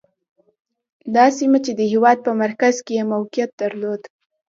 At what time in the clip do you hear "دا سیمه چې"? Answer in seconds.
1.15-1.71